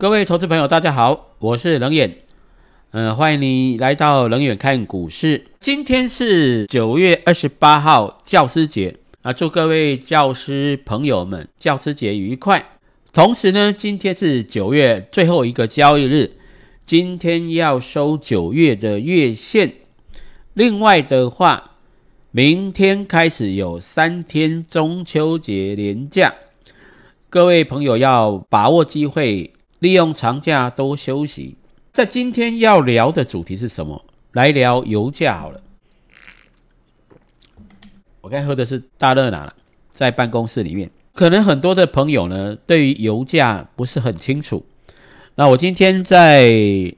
[0.00, 2.18] 各位投资朋友，大家好，我是冷眼，
[2.92, 5.44] 嗯，欢迎你来到冷眼看股市。
[5.58, 12.64] 今天是九月二十八号，教师节啊，祝各位教师朋友们教师节愉快。
[13.12, 16.30] 同时呢，今天是九月最后一个交易日，
[16.86, 19.72] 今天要收九月的月线。
[20.54, 21.72] 另外的话，
[22.30, 26.32] 明天开始有三天中秋节连假，
[27.28, 29.52] 各位朋友要把握机会。
[29.80, 31.56] 利用长假多休息。
[31.92, 34.04] 在今天要聊的主题是什么？
[34.32, 35.60] 来聊油价好了。
[38.20, 39.54] 我刚喝的是大热拿了，
[39.92, 44.64] 在办公室里面，可能很多的朋友呢，对于油价不是很清楚。
[45.34, 46.42] 那我今天在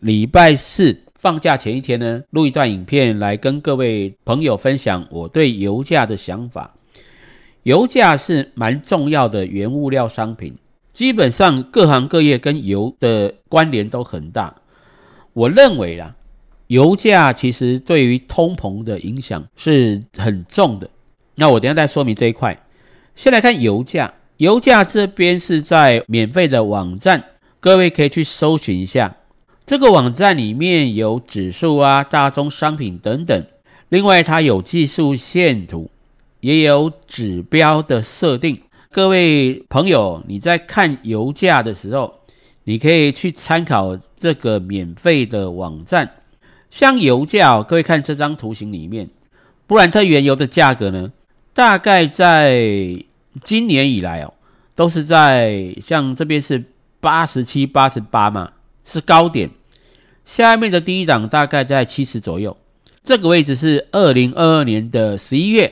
[0.00, 6.74] 礼拜四放假前一天呢，录一段影片来跟各位朋友分享我对油价的想法。
[7.64, 10.56] 油价是蛮重要的原物料商品。
[10.98, 14.56] 基本上各行各业跟油的关联都很大。
[15.32, 16.16] 我认为啦，
[16.66, 20.90] 油价其实对于通膨的影响是很重的。
[21.36, 22.66] 那我等下再说明这一块。
[23.14, 27.22] 先来看油价，油价这边是在免费的网站，
[27.60, 29.18] 各位可以去搜寻一下。
[29.64, 33.46] 这个网站里面有指数啊、大宗商品等等。
[33.88, 35.92] 另外，它有技术线图，
[36.40, 38.62] 也有指标的设定。
[38.90, 42.20] 各位朋友，你在看油价的时候，
[42.64, 46.10] 你可以去参考这个免费的网站。
[46.70, 49.10] 像油价，各位看这张图形里面，
[49.66, 51.12] 不然这原油的价格呢，
[51.52, 53.04] 大概在
[53.44, 54.32] 今年以来哦，
[54.74, 56.64] 都是在像这边是
[56.98, 58.52] 八十七、八十八嘛，
[58.86, 59.50] 是高点。
[60.24, 62.56] 下面的第一档大概在七十左右，
[63.02, 65.70] 这个位置是二零二二年的十一月。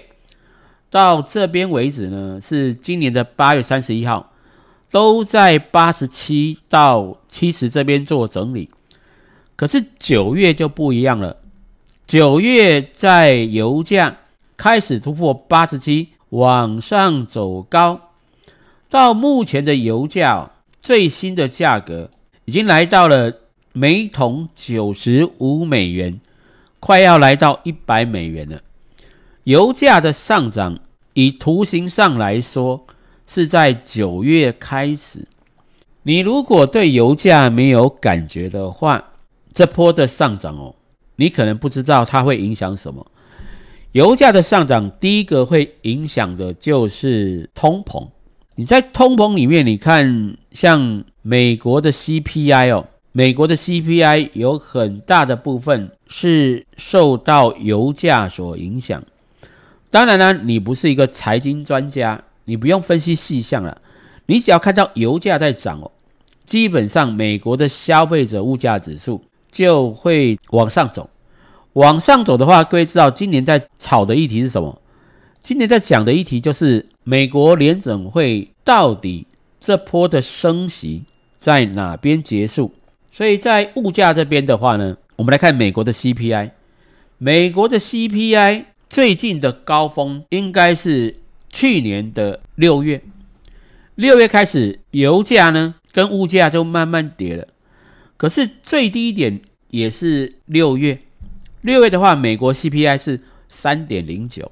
[0.91, 4.33] 到这边为止呢，是今年的八月三十一号，
[4.91, 8.71] 都在八十七到七十这边做整理。
[9.57, 11.39] 可是九月就不一样了，
[12.07, 14.17] 九月在油价
[14.57, 18.13] 开始突破八十七，往上走高，
[18.89, 20.51] 到目前的油价
[20.83, 22.11] 最新的价格
[22.45, 23.33] 已经来到了
[23.73, 26.21] 每桶九十五美元，
[26.79, 28.61] 快要来到一百美元了。
[29.47, 30.77] 油价的上涨，
[31.13, 32.85] 以图形上来说，
[33.29, 35.25] 是在九月开始。
[36.03, 39.13] 你如果对油价没有感觉的话，
[39.55, 40.75] 这波的上涨哦，
[41.15, 43.07] 你可能不知道它会影响什么。
[43.93, 48.09] 油价的上涨，第一个会影响的就是通膨。
[48.57, 59.01] 你在通膨里面，你看像美国的 CPI 哦，美国的 CPI 有很大的部分是受到油价所影响。
[59.91, 63.81] 当然呢，你不是一个财经专家，你不用分析细项了。
[64.27, 65.91] 你只要看到油价在涨哦，
[66.45, 71.09] 基本上美国的消费者物价指数就会往上走。
[71.75, 74.83] 往上走的话，各位知道今年在炒的议题是什么？
[75.43, 79.27] 今年在讲的议题就是美国联准会到底
[79.61, 81.05] 这波的升息
[81.39, 82.73] 在哪边结束？
[83.13, 86.51] 所以在物价这边的话呢，我们来看美国的 CPI，
[87.19, 88.65] 美国的 CPI。
[88.97, 91.15] 最近的高峰应该是
[91.51, 93.03] 去年的六月，
[93.95, 97.47] 六月开始油价呢跟物价就慢慢跌了，
[98.17, 100.99] 可是最低点也是六月，
[101.61, 103.21] 六月的话，美国 CPI 是
[103.51, 104.51] 三点零九，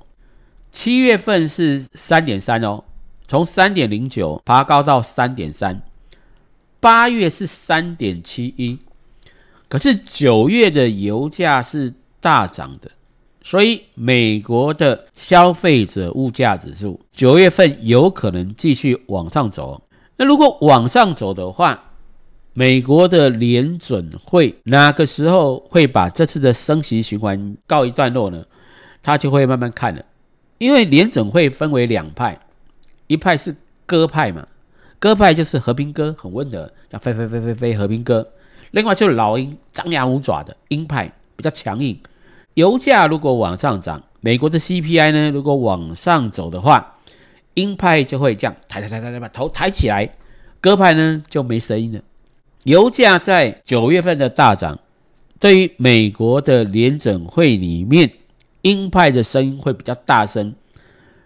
[0.70, 2.84] 七月份是三点三哦，
[3.26, 5.80] 从三点零九爬高到三点三，
[6.80, 8.78] 八月是三点七一，
[9.70, 12.90] 可是九月的油价是大涨的。
[13.46, 19.82] 所以，美国的消费者物价指数九月份有可能继续往上走。
[20.16, 21.92] 那如果往上走的话，
[22.54, 28.42] 美国的联准会哪个时候会把这次的升息循环告一段落呢？
[29.02, 30.02] 他就会慢慢看了。
[30.56, 32.40] 因为联准会分为两派，
[33.08, 33.54] 一派是
[33.84, 34.48] 鸽派嘛，
[34.98, 38.22] 鸽派就是和平鸽，很温和，像飞飞飞飞飞和平鸽；
[38.70, 41.98] 另外就是老鹰，张牙舞爪的鹰派，比较强硬。
[42.54, 45.30] 油价如果往上涨，美国的 CPI 呢？
[45.30, 46.94] 如果往上走的话，
[47.54, 50.08] 鹰派就会这样抬抬抬抬抬把头抬起来，
[50.60, 52.00] 鸽派呢就没声音了。
[52.62, 54.78] 油价在九月份的大涨，
[55.40, 58.10] 对于美国的联准会里面，
[58.62, 60.54] 鹰派的声音会比较大声，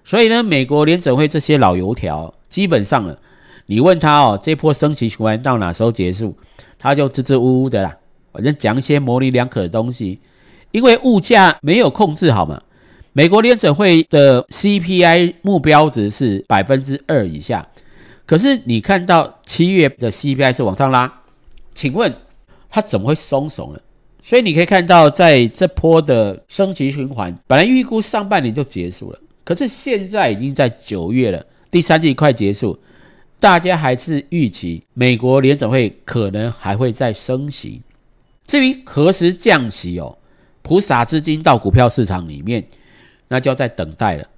[0.04, 3.18] 所以呢，美国联准会这些老油条，基本上了，
[3.66, 6.34] 你问他哦，这波升息循环到哪时候结束，
[6.78, 7.94] 他就支支吾吾的啦，
[8.32, 10.18] 反正讲一些模棱两可的东西。
[10.70, 12.60] 因为物价没有控制好嘛，
[13.12, 17.66] 美国联准会的 CPI 目标值是百分之二以下，
[18.26, 21.22] 可是你看到七月的 CPI 是往上拉，
[21.74, 22.14] 请问
[22.68, 23.80] 它怎么会松手呢？
[24.22, 32.78] 所以你可以看到，在这波的升级循环，本来预估上半年就结束了，可是现在已经在九月了，第三季快结束，
[33.40, 37.80] 大家还是预期美国联总会可能还会再升息。
[38.46, 40.18] 至于何时降息哦，
[40.68, 42.62] 普撒资金到股票市场里面，
[43.28, 44.28] 那就要在等待了。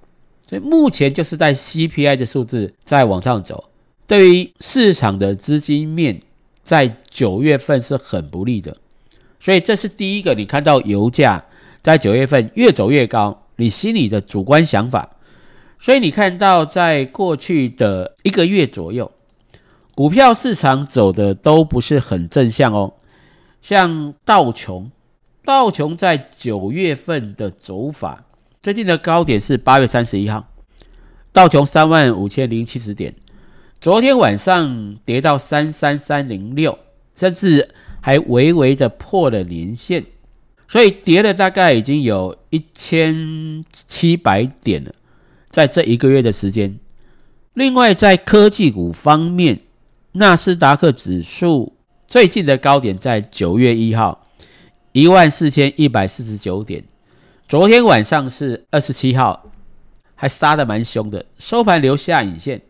[0.49, 3.69] 所以目前就是在 CPI 的数字在往上走，
[4.07, 6.21] 对于市场的资金面，
[6.63, 8.77] 在九月份是很不利的。
[9.41, 11.43] 所以这是第一个，你看到油价
[11.81, 15.09] 在九月份越走越高，你心里的主观想法。
[15.79, 19.11] 所以你看到在过去的一个月左右，
[19.95, 22.93] 股票市场走的都不是很正向哦。
[23.61, 24.91] 像道琼，
[25.43, 28.25] 道琼在九月份的走法，
[28.61, 30.47] 最近的高点是八月三十一号，
[31.31, 33.15] 道琼三万五千零七十点，
[33.79, 36.79] 昨天晚上跌到三三三零六，
[37.15, 37.69] 甚至。
[38.03, 40.03] 还微微的破了年线，
[40.67, 44.91] 所以跌了大概已经有一千七百点了，
[45.51, 46.79] 在这一个月的时间。
[47.53, 49.59] 另外，在科技股方面，
[50.13, 51.73] 纳斯达克指数
[52.07, 54.20] 最近的高点在九月一号
[54.93, 56.83] 一万四千一百四十九点，
[57.47, 59.51] 昨天晚上是二十七号，
[60.15, 62.61] 还杀的蛮凶的，收盘留下影线，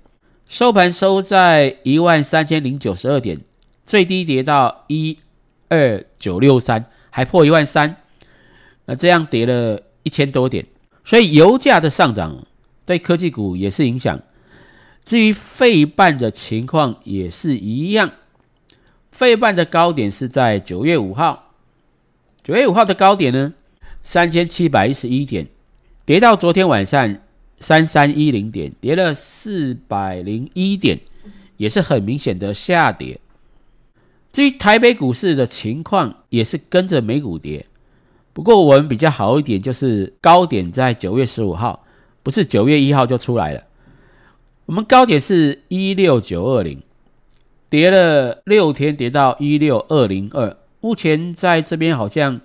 [0.48, 3.40] 收盘收在一万三千零九十二点。
[3.84, 5.18] 最低跌到一
[5.68, 7.98] 二九六三，还破一万三，
[8.86, 10.68] 那这样跌了一千多点，
[11.04, 12.46] 所以油价的上涨
[12.86, 14.22] 对科技股也是影响。
[15.04, 18.12] 至于费半的情况也是一样，
[19.12, 21.51] 费半的高点是在九月五号，
[22.44, 23.54] 九月五号的高点呢
[24.02, 25.48] 三千七百一十一点，
[26.06, 27.18] 跌到昨天晚上
[27.60, 31.00] 三三一零点，跌了四百零一点，
[31.58, 33.20] 也是很明显的下跌。
[34.34, 37.68] 至于台北股市的情况，也是跟着美股跌。
[38.34, 41.86] 不过我们比较好一点，就是高点在九月十五号，
[42.24, 43.64] 不是九月一号就出来了。
[44.66, 46.82] 我们高点是一六九二零，
[47.70, 50.58] 跌了六天，跌到一六二零二。
[50.82, 52.42] 目前在这边好像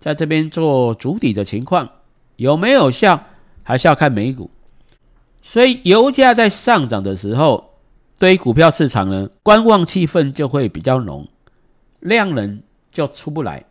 [0.00, 1.88] 在这边做主底的情况，
[2.34, 3.22] 有没有效，
[3.62, 4.50] 还是要看美股。
[5.40, 7.72] 所以油价在上涨的时候。
[8.18, 11.28] 对于股票市场呢，观望气氛就会比较浓，
[12.00, 13.66] 量能就出不来，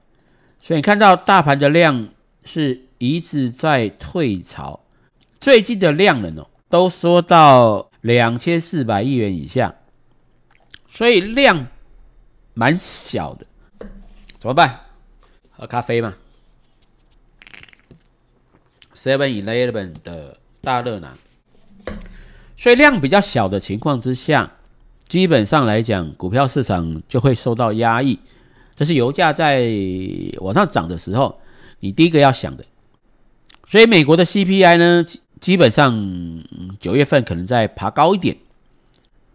[0.62, 2.10] 所以你看到大盘的量
[2.44, 4.82] 是一直在退潮，
[5.40, 9.74] 最近的量能哦都缩到两千四百亿元以下，
[10.92, 11.66] 所以量
[12.54, 13.48] 蛮小的，
[14.46, 14.80] 怎么办？
[15.58, 16.14] 喝咖啡嘛
[18.96, 21.18] ，Seven Eleven 的大热拿。
[22.56, 24.52] 所以量比较小的情况之下，
[25.08, 28.20] 基本上来讲，股票市场就会受到压抑。
[28.76, 29.68] 这是油价在
[30.38, 31.42] 往上涨的时候，
[31.80, 32.64] 你第一个要想的。
[33.68, 35.04] 所以美国的 CPI 呢，
[35.42, 35.92] 基本上
[36.80, 38.38] 九月份可能在爬高一点。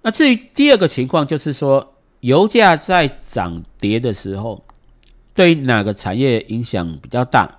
[0.02, 4.62] 那至于第二个情况，就是说油价在涨跌的时候，
[5.40, 7.50] 对哪个产业影响比较大？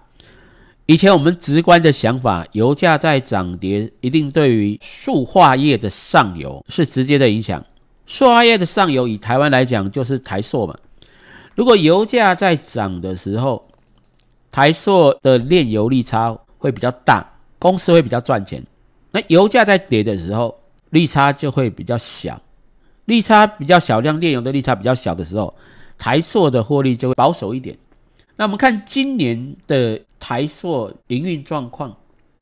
[0.86, 7.66] 以前我们直观的想法，油价在涨跌，一定对于塑化业的上游是直接的影响。
[8.06, 10.78] 塑化业的上游，以台湾来讲，就是台塑嘛。
[11.56, 13.66] 如果油价在涨的时候，
[14.52, 18.64] 台塑的炼油利差会比较大，公司会比较赚钱。
[19.10, 20.56] 那油价在跌的时候，
[20.92, 22.40] 利差就会比较小，
[23.06, 25.52] 利差比较小，量炼油的利差比较小的时候，
[26.02, 27.78] 台塑的获利就会保守一点。
[28.36, 31.96] 那我们看今年的台塑营运状况，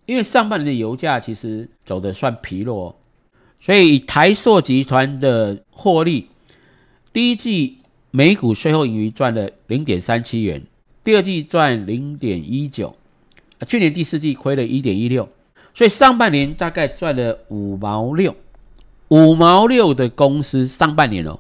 [0.06, 2.98] 因为上半年的油价其实走的算疲弱，
[3.60, 6.30] 所以台塑集团的获利，
[7.12, 7.80] 第一季
[8.12, 10.64] 每股税后盈余赚了零点三七元，
[11.04, 12.96] 第二季赚零点一九，
[13.68, 15.28] 去年第四季亏了一点一六，
[15.74, 18.34] 所以上半年大概赚了五毛六，
[19.10, 21.38] 五毛六的公司上半年哦，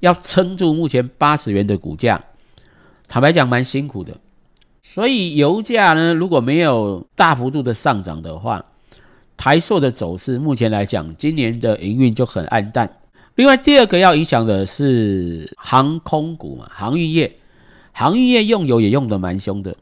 [0.00, 2.22] 要撑住目前八十元的股价。
[3.06, 4.16] 坦白讲，蛮辛苦的。
[4.82, 8.64] 所以油价呢，如果没有大幅度的上涨的话，
[9.36, 12.90] 台塑的走势目前来讲，今年的营运就很暗淡。
[13.36, 17.32] 另外，第二个要影响的是航空股嘛，航运业，
[17.92, 19.76] 航运业用油也用的蛮凶的。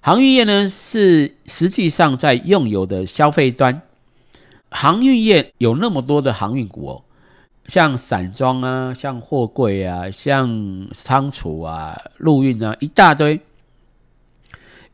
[0.00, 3.82] 航运业呢，是实际上在用油的消费端，
[4.70, 7.04] 航运业有那么多的航运股哦。
[7.70, 13.40] 像散装啊，像货柜啊，像仓储啊，陆运啊，一大堆。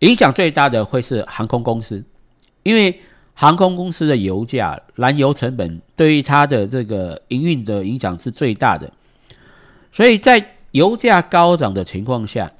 [0.00, 2.04] 影响最大的会是航空公司，
[2.64, 3.00] 因为
[3.32, 8.92] 航空公司的油价、燃油成本对于它的这个营运的影响是最大的。
[9.90, 12.52] 所以在油价高涨的情况下，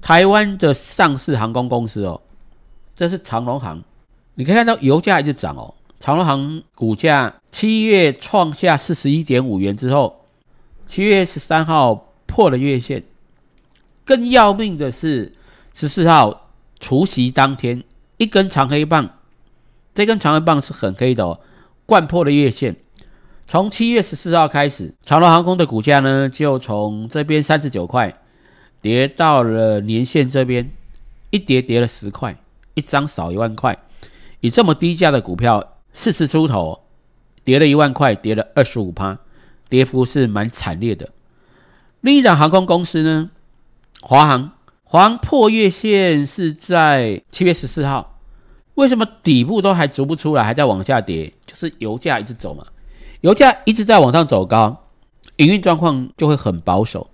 [0.00, 2.18] 台湾的上市航空公司哦，
[2.96, 3.82] 这是长龙航，
[4.34, 5.74] 你可以看到油价一直涨哦。
[6.02, 10.26] 长龙航空股价七月创下四十一点五元之后，
[10.88, 13.04] 七月十三号破了月线。
[14.04, 15.32] 更要命的是，
[15.72, 17.84] 十四号除夕当天，
[18.16, 19.10] 一根长黑棒，
[19.94, 21.38] 这根长黑棒是很黑的哦，
[21.86, 22.74] 贯破了月线。
[23.46, 28.12] 从七月十四号开始，长龙航空的股价呢，就从这边三十九块
[28.80, 30.68] 跌到了年线这边，
[31.30, 32.36] 一跌跌了十块，
[32.74, 33.78] 一张少一万块。
[34.40, 36.84] 以这么低价的股票，四次出头，
[37.44, 39.18] 跌了一万块，跌了二十五趴，
[39.68, 41.10] 跌幅是蛮惨烈的。
[42.00, 43.30] 另一档航空公司呢？
[44.00, 48.18] 华航，华航破月线是在七月十四号，
[48.74, 51.32] 为什么底部都还逐不出来，还在往下跌？
[51.46, 52.66] 就是油价一直走嘛，
[53.20, 54.88] 油价一直在往上走高，
[55.36, 57.08] 营运状况就会很保守，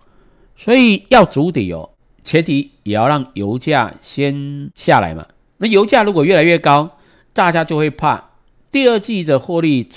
[0.57, 1.91] 所以要筑底哦，
[2.25, 5.27] 前提也要让油价先下来嘛。
[5.59, 6.91] 那油价如果越来越高，
[7.35, 8.28] 大家就会怕
[8.71, 9.89] 第二季的获利，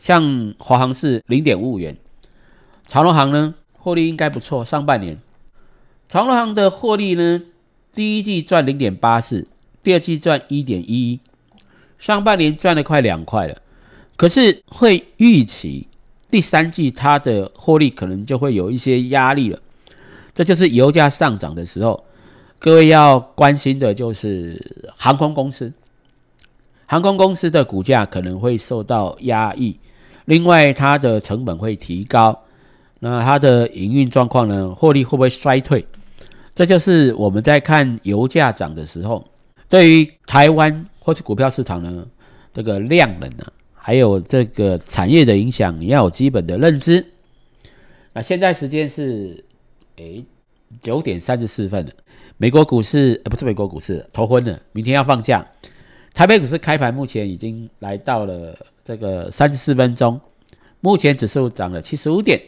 [0.00, 1.96] 像华航是零点五五元，
[2.86, 5.18] 长荣航呢获利应该不错，上半年。
[6.08, 7.42] 长隆行的获利呢，
[7.92, 9.46] 第一季赚零点八四，
[9.82, 11.20] 第二季赚一点一一，
[11.98, 13.56] 上半年赚了快两块了。
[14.16, 15.86] 可是会预期
[16.30, 19.58] 第三季它的获利可能就会有一些压力了。
[20.34, 22.04] 这就是油价上涨的时候，
[22.58, 25.72] 各位要关心的就是航空公司，
[26.90, 29.78] 航空公司的股价可能会受到压抑，
[30.24, 32.36] 另外它的成本会提高，
[32.98, 35.86] 那它的营运状况呢，获利会不会衰退？
[36.52, 39.24] 这就是我们在看油价涨的时候，
[39.68, 42.04] 对于台湾或是股票市场呢，
[42.52, 47.06] 这个量能呢，还有这个产业的影响，你要有基本的认知。
[48.12, 49.44] 那现在时间是
[49.94, 50.24] 诶
[50.82, 51.92] 九点三十四分了，
[52.36, 55.46] 美国股市呃不是美国股市头昏了，明天要放假。
[56.12, 60.20] 台北股市开盘目前已经来到了这个三十四分钟，
[60.80, 62.40] 目前指数涨了七十五点。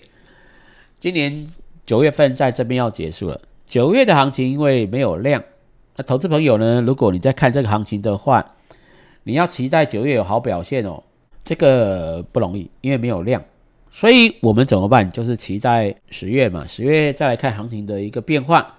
[0.98, 1.46] 今年
[1.86, 3.40] 九月份在这边要结束了。
[3.66, 5.42] 九月的行情因为没有量，
[5.96, 6.80] 那投资朋友呢？
[6.82, 8.54] 如果你在看这个行情的话，
[9.22, 11.02] 你要期待九月有好表现哦，
[11.44, 13.42] 这个不容易，因为没有量。
[13.90, 15.10] 所以我们怎么办？
[15.10, 18.74] 就是期待十月嘛，十月再来看行情的一个变化。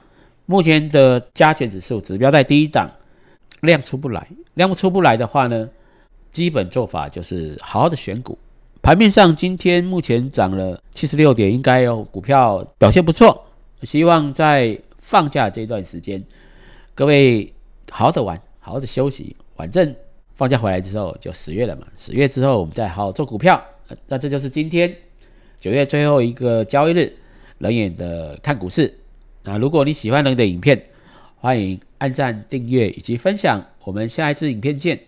[0.46, 2.90] 目前的加权指数指标在第一档，
[3.64, 5.70] 量出不来，量出不来的话呢，
[6.32, 8.38] 基本做法就是好好的选股。
[8.82, 13.46] 盘面上今天目前涨了七十六点，应该有股票表现不错。
[13.84, 16.22] 希望在放假这段时间，
[16.94, 17.54] 各位
[17.90, 19.36] 好好的玩，好好的休息。
[19.56, 19.96] 反正
[20.36, 23.64] 放假回来之后就十月了嘛，十月之后我们再好好做股票。
[24.08, 24.94] 那这就是今天
[25.60, 27.16] 九月最后一个交易日，
[27.60, 28.94] 冷眼的看股市。
[29.44, 30.82] 那如果你喜欢冷的影片，
[31.38, 33.66] 欢迎按赞、订阅以及分享。
[33.86, 35.00] 我们下一次影片见。